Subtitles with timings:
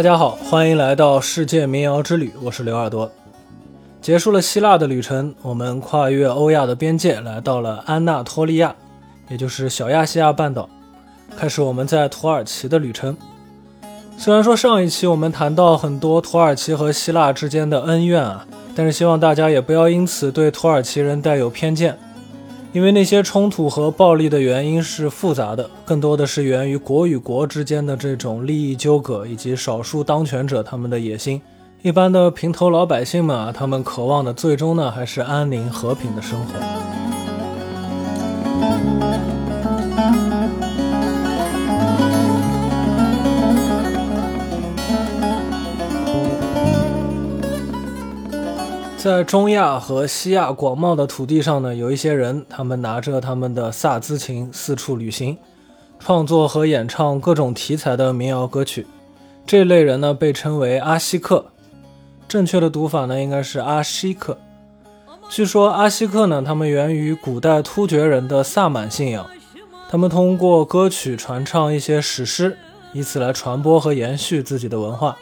[0.00, 3.12] 大家好，欢迎来到世界民谣之旅，我是刘耳朵。
[4.00, 8.74] 结束了希腊的旅程，我们跨越欧亚的边界，来到了安纳托利亚，
[9.28, 10.70] 也就是小亚细亚半岛，
[11.36, 13.14] 开始我们在土耳其的旅程。
[14.16, 21.98] 虽然说上一期我们谈到很多土耳其和希腊之间的恩怨啊，但是希望大家也不要因此对土耳其人带有偏见。
[22.72, 31.42] 因为那些冲突和暴力的原因是复杂的，更多的是源于国与国之间的这种利益纠葛，以及少数当权者他们的野心。
[31.82, 37.29] 一般的平头老百姓们啊，他们渴望的最终呢，还是安宁和平的生活。
[49.02, 55.38] 在中亚和西亚广袤的土地上呢，有一些人，他们拿着他们的萨兹琴四处旅行，
[55.98, 58.86] 创作和演唱各种题材的民谣歌曲。
[59.46, 61.46] 这类人呢，被称为阿西克，
[62.28, 64.36] 正确的读法呢，应该是阿西克。
[65.30, 69.26] 据说阿西克呢，他们源于古代突厥人的萨满信仰，
[69.88, 72.58] 他们通过歌曲传唱一些史诗，
[72.92, 75.16] 以此来传播和延续自己的文化。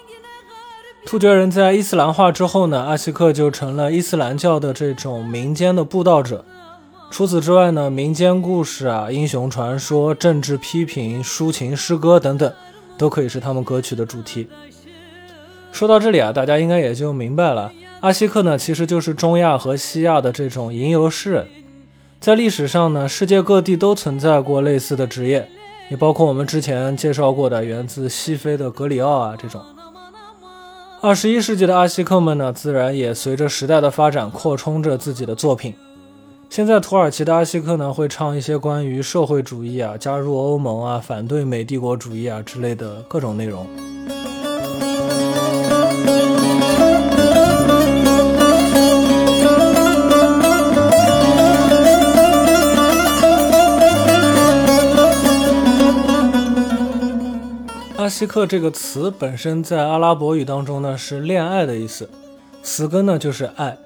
[1.09, 6.45] 突厥人在伊斯兰化之后呢，阿西克就成了伊斯兰教的这种民间的布道者。
[7.11, 12.53] 除此之外呢，民间故事啊、英雄传说、政治批评、抒情诗歌等等，
[12.99, 14.49] 都可以是他们歌曲的主题。
[15.73, 21.47] 说到这里啊，大家应该也就明白了，阿西克呢，其实就是中亚和西亚的这种吟游诗人。
[22.21, 25.49] 在历史上呢，世界各地都存在过类似的职业，
[25.89, 29.59] 也包括我们之前介绍过的源自西非的格里奥啊这种。
[31.01, 35.73] 二十一世纪的阿西克们呢，自然也随着时代的发展扩充着自己的作品。
[36.51, 43.65] 现在土耳其的阿西克呢，会唱一些关于社会主义啊、加入欧盟啊、反对美帝国主义啊之类的各种内容。
[58.19, 62.11] 阿西克这个词本身在阿拉伯语当中呢是恋爱的意思，
[62.65, 63.79] 词根呢就是爱。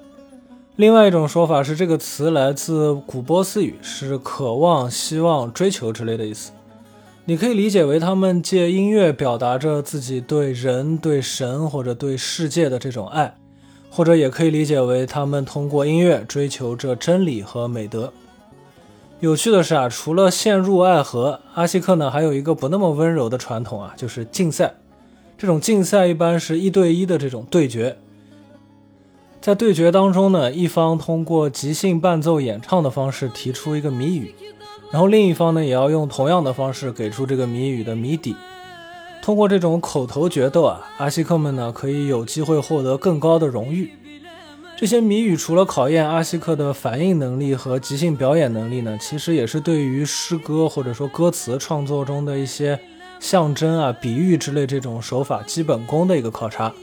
[0.75, 6.51] 另外一种说法是这个词来自古波斯语，是渴望、希望、追求之类的意思。
[7.25, 13.35] 你可以理解为他们借音乐表达着自己对人、对神或者对世界的这种爱，
[13.91, 18.11] 或者也可以理解为他们通过音乐追求着真理和美德。
[19.23, 24.75] 有趣的是啊，除了陷入爱河，阿西克呢还有一个不那么温柔的传统啊，就是竞赛。
[25.37, 27.97] 这种竞赛一般是一对一的这种对决，
[29.39, 34.35] 在对决当中呢，一方通过即兴伴奏演唱的方式提出一个谜语，
[34.91, 38.35] 然后另一方呢也要用同样的方式给出这个谜语的谜底。
[39.21, 43.93] 通过这种口头决斗啊，阿西克们呢可以有机会获得更高的荣誉。
[44.75, 52.77] 这些谜语除了考验阿西克的反应能力和即兴表演能力呢，其实也是对于诗歌或者说歌词创作中的一些
[53.19, 56.73] 象征啊、比喻之类这种手法基本功的一个考察。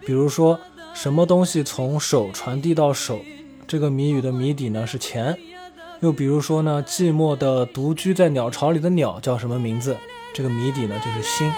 [0.00, 0.58] 比如说，
[0.94, 3.20] 什么东西从手传递到手，
[3.66, 5.36] 这个谜语的谜底呢是钱。
[6.00, 9.94] 又比如说呢，寂寞的独居在鸟巢里的鸟叫什么名字？
[10.32, 11.52] 这个谜底呢就是心。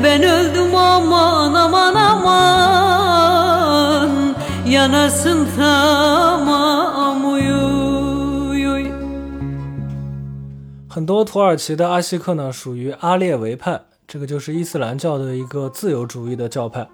[0.00, 3.32] Ben öldüm aman aman aman
[4.66, 8.92] yanasın tamam uy uy
[10.88, 16.88] 很多土耳其的阿西克呢，属于阿列维派，这个就是伊斯兰教的一个自由主义的教派。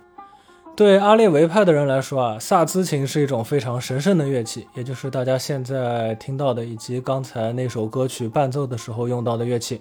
[0.77, 9.81] 对阿列维派的人来说啊，萨兹琴是一种非常神圣的乐器，也就是大家现在听到的以及刚才那首歌曲伴奏的时候用到的乐器。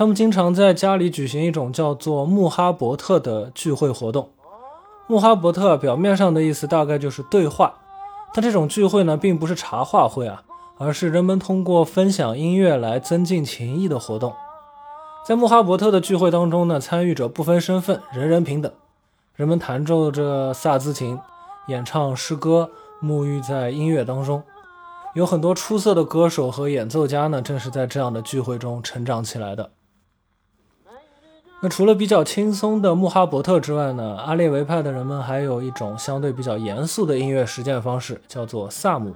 [0.00, 4.30] 他们经常在家里举行一种叫做穆哈伯特的聚会活动。
[5.06, 7.74] 穆哈伯特表面上的意思大概就是对话，
[8.32, 10.42] 但这种聚会呢，并不是茶话会啊，
[10.78, 14.32] 而是人们通过分享音乐来增进情谊的活动。
[15.26, 18.72] 在穆哈伯特的聚会当中呢，参与者不分身份，人人平等。
[19.36, 21.18] 人们弹奏着萨兹琴，
[21.68, 22.70] 演唱诗歌，
[23.02, 24.42] 沐浴在音乐当中。
[25.12, 29.72] 有很多出色的歌手和演奏家呢，正是在这样的聚会中成长起来的。
[31.62, 39.14] 那除了比较轻松的穆哈伯特之外呢，阿列维派的人们还有一种相对比较严肃的音乐实践方式，叫做萨姆。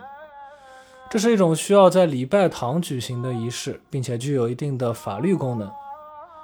[1.09, 5.71] 这是一种需要在礼拜堂举行的仪式，并且具有一定的法律功能。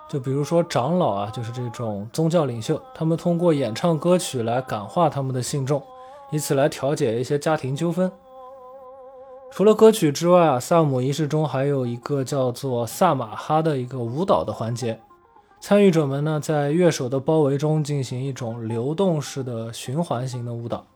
[0.09, 5.83] 就比如说长老啊，就是这种宗教领袖，他们通过演唱歌曲来感化他们的信众，
[6.31, 8.11] 以此来调解一些家庭纠纷。
[9.51, 14.99] 除了歌曲之外啊，萨姆仪式中还有一个叫做萨马哈的一个舞蹈的环节。
[15.61, 20.87] 参与者们呢，在乐手的包围中进行一种流动式的循环型的舞蹈。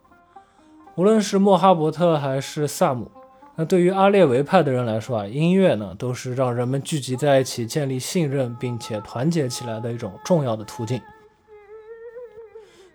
[0.94, 3.11] 无论是莫哈伯特还是萨姆，
[3.56, 10.99] 那对于阿列维派的人来说啊，音乐呢都是让人们聚集在一起、建立信任并且团结起来的一种重要的途径。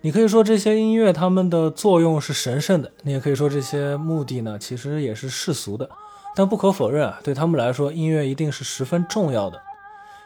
[0.01, 5.88] 你可以说这些音乐它们的作用是神圣的，你也可以说这些目的呢其实也是世俗的。
[6.36, 9.62] 但不可否认啊，对他们来说，音乐一定是十分重要的。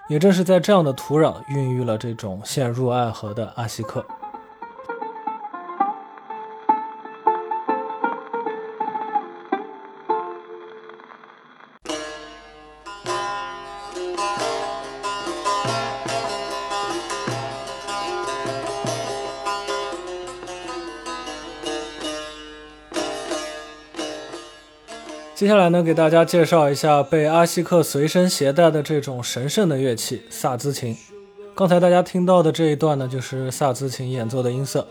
[0.07, 4.05] 也正是在这样的土壤孕育了这种陷入爱河的阿西克。
[25.43, 30.95] 接下来呢，给大家介绍一下被阿西克随身携带的这种神圣的乐器——萨兹琴。
[31.53, 34.87] 刚才大家听到的这一段呢，就是萨兹琴演奏的音色。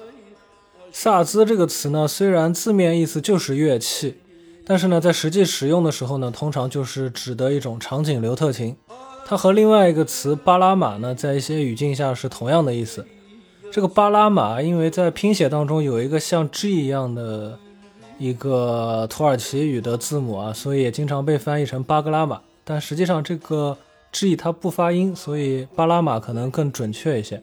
[0.93, 4.19] 萨兹这个词呢，虽然字面意思就是乐器，
[4.67, 8.77] 但是呢，在实际使用的时候呢，通常就是指的一种长颈流特琴。
[9.25, 13.07] 它和另外一个词巴拉马呢，在一些语境下是同样的意思。
[13.73, 17.59] 这个巴拉马，因为在拼写当中有一个像 G 一样的。
[18.19, 23.77] 一个土耳其语的字母啊，所以也经常被翻译成巴格拉玛，但实际上这个
[24.13, 27.43] G 它不发音，所以巴拉玛可能更准确一些。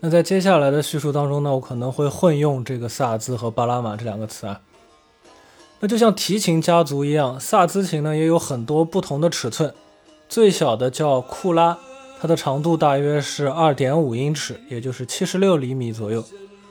[0.00, 4.60] 那在接下来的叙述当中呢，我可能会混用这个萨兹和巴拉玛这两个词啊。
[5.80, 9.74] 那就像提琴家族一样，萨兹琴呢也有很多不同的尺寸，
[10.28, 11.78] 最小的叫库拉，
[12.20, 16.20] 它的长度大约是二点五英尺，也就是七十六厘米左右；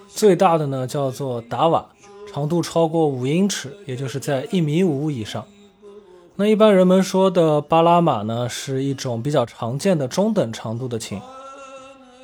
[0.08, 1.86] 最大的呢叫做达瓦。
[2.30, 5.44] 长度超过五英尺，也就是在一米五以上。
[6.36, 11.20] 那一般人们说的巴拉马呢，是一种比较常见的中等长度的琴。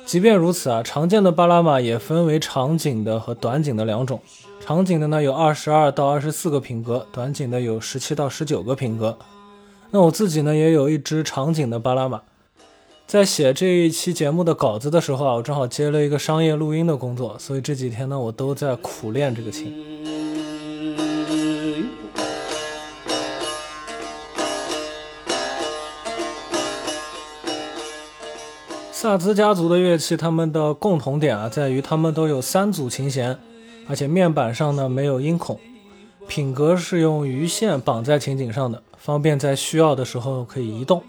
[0.04, 4.20] 即便如此啊，常见的巴拉马也分为长颈的和短颈的两种。
[4.60, 9.18] 长颈的呢有二十二到二十四个品格，短颈的有十七到十九个品格。
[9.90, 12.20] 那我自己呢也有一只长颈的巴拉马。
[13.06, 19.72] 在写这一期节目的稿子的时候啊，我正好接了一个商业录音的工作，所以这几天呢，我都在苦练这个琴。
[28.90, 33.38] 萨兹家族的乐器，它们的共同点啊，在于它们都有三组琴弦，
[33.86, 35.60] 而且面板上呢没有音孔，
[36.26, 41.02] 品格是用鱼线绑在琴颈上的，方便在需要的时候可以移动。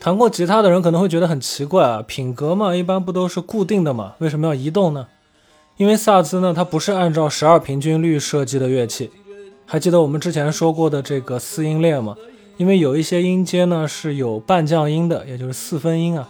[0.00, 5.06] 弹过吉他的人可能会觉得很奇怪啊，品格嘛，一般不都是固定的嘛，为什么要移动呢？
[5.76, 9.10] 因为萨兹呢，它不是按照十二平均律设计的乐器。
[9.66, 12.16] 还记得我们之前说过的这个四音列吗？
[12.56, 16.28] 因为有一些音阶呢是有半降音的，也就是四分音啊。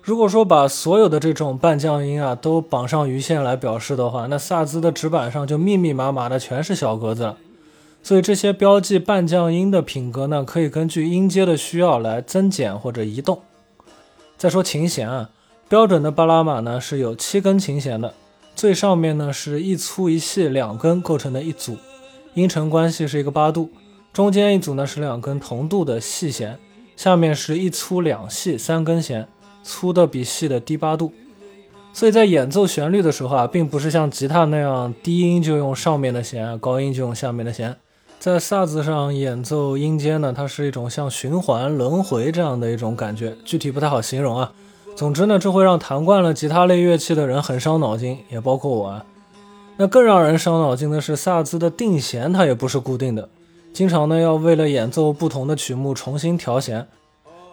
[0.00, 7.36] 如果说把所有的这种半降音啊都绑上鱼线来表示的话，那萨兹的纸板上就密密麻麻的全是小格子了。
[8.02, 13.42] 所以这些标记半降音的品格呢，可以根据音阶的需要来增减或者移动。
[14.36, 15.30] 再说琴弦啊，
[15.68, 18.14] 标准的巴拉马呢是有七根琴弦的，
[18.56, 21.76] 最上面呢是一粗一细两根构成的一组，
[22.34, 23.70] 音程关系是一个八度。
[24.12, 26.58] 中间一组呢是两根同度的细弦，
[26.96, 29.28] 下面是一粗两细三根弦，
[29.62, 31.12] 粗的比细的低八度。
[31.92, 37.76] 所以在演奏旋律的时候啊，并不是像吉他那样低音就用上面的弦，高音就用下面的弦。
[38.20, 44.52] 在萨兹上演奏音阶呢，它是一种像循环轮回这样的一种感觉，具体不太好形容啊。
[44.94, 49.06] 总之呢，这会让弹惯了吉他类乐器的人很伤脑筋，也包括我啊。
[49.78, 53.30] 那更让人伤脑筋的是，萨兹的定弦它也不是固定的，
[53.72, 56.86] 经常呢要为了演奏不同的曲目重新调弦，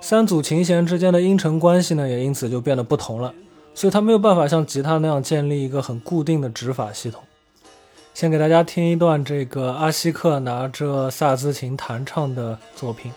[0.02, 3.34] 三组琴弦之间的音程关系呢也因此就变得不同了，
[3.74, 7.22] 所以它没有办法像吉他那样建立一个很固定的指法系统。
[8.20, 13.12] 先给大家听一段这个阿西克拿着萨兹琴弹唱的作品。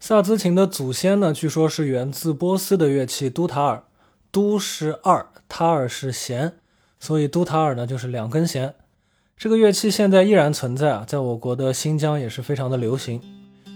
[0.00, 3.84] 萨兹琴的祖先呢，据说是源自波斯的乐器都塔尔，
[4.30, 6.54] 都是二，塔尔是弦，
[6.98, 8.74] 所以都塔尔呢就是两根弦。
[9.36, 13.20] 这个乐器现在依然存在啊，在我国的新疆也是非常的流行。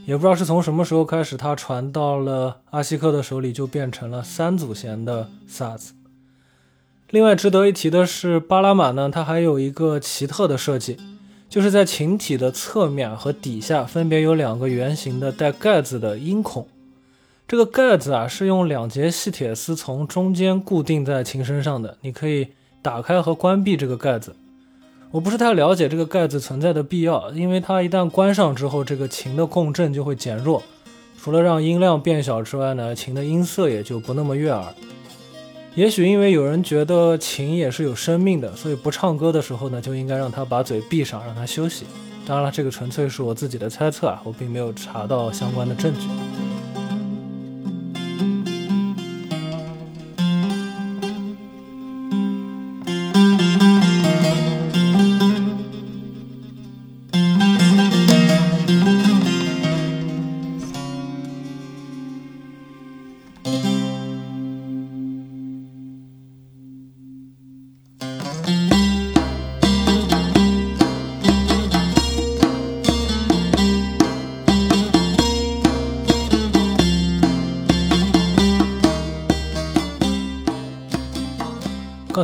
[0.06, 5.95] 也不知道是从什么时候开始，它传到了阿西克的手里，就变成了三祖弦的萨兹。
[7.10, 10.96] 另外值得一提的是，巴拉马呢，它还有一个奇特的设计。
[11.48, 16.66] 就是在琴体的侧面和底下分别有两个圆形的带盖子的音孔，
[17.46, 22.48] 这个盖子啊是用两节细铁丝从中间固定在琴身上的，你可以
[22.82, 24.34] 打开和关闭这个盖子。
[25.12, 30.60] 我不是太了解这个盖子存在的必要，因为它一旦关上之后，这个琴的共振就会减弱，
[31.16, 34.74] 除了让音量变小之外呢，琴的音色也就不那么悦耳。
[35.76, 41.84] 也许因为有人觉得琴也是有生命的，所以不唱歌的时候呢，就应该让他把嘴闭上，让他休息。
[42.26, 46.45] 当然了，这个纯粹是我自己的猜测啊，我并没有查到相关的证据。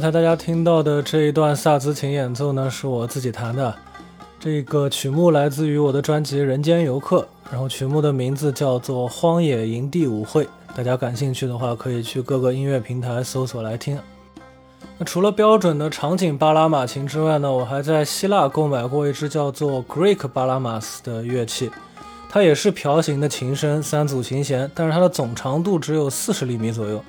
[0.03, 3.73] 刚才大家听到的这一段萨兹琴演奏呢，是我自己弹的。
[4.41, 7.21] 这个曲目来自于我的专辑《人间游客》，
[7.53, 10.45] 然后曲目的名字叫做《荒野营地舞会》。
[10.75, 13.97] 大家感兴趣的话，可以去各个音乐平台搜索来听。
[14.99, 21.71] 那除了标准的场景巴拉马琴之外呢，我还在希腊购买过一支叫做 Greek 巴拉马斯的乐器，
[22.29, 27.01] 它也是瓢形的琴身，三组琴弦，但是它的总长度只有四十厘米左右。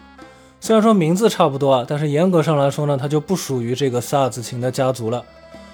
[0.65, 5.21] 虽然说名字差不多啊，但是严格上来说呢，它就不属于这个萨兹琴的家族了，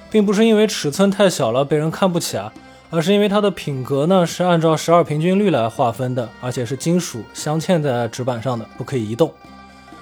[0.09, 2.51] 并不是因为尺寸太小了被人看不起啊，
[2.89, 9.31] 而是因为它的品格呢是按照十二平均律来划分的，而且是金属镶嵌在纸板上的，不可以移动。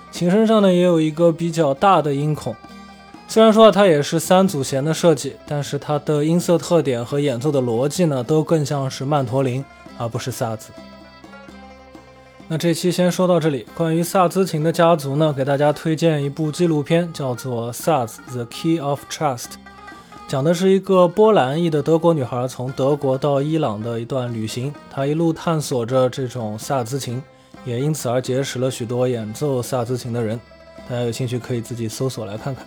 [0.09, 2.55] 琴身上呢也有一个比较大的音孔，
[3.27, 9.65] 虽然说它也是三组弦的设计，但是它的音色特点和演奏的逻辑呢都更像是曼陀林，
[9.97, 10.69] 而不是萨兹。
[12.49, 13.65] 那这期先说到这里。
[13.75, 19.43] 关于萨兹琴的家族呢，给大家推荐一部纪录片，叫做《Saz: The Key of Trust》，
[20.29, 24.73] 讲的是一个波兰裔的德国女孩从德国到伊朗的一段旅行。
[24.89, 27.21] 她一路探索着这种萨兹琴，
[27.65, 30.39] 也因此而结识了许多演奏萨兹琴的人。
[30.87, 32.65] 大家有兴趣可以自己搜索来看看。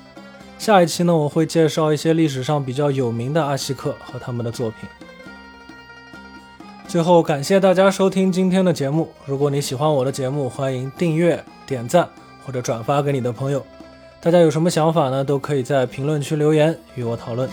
[0.59, 5.10] 下一期呢，我会介绍一些历史上比较有名的阿西克和他们的作品。
[6.91, 9.09] 最后，感谢大家收听今天的节目。
[9.25, 12.09] 如果你喜欢我的节目，欢迎订阅、点赞
[12.45, 13.65] 或者转发给你的朋友。
[14.21, 15.23] 大家有什么想法呢？
[15.23, 17.49] 都可以在评论区留言与我讨论。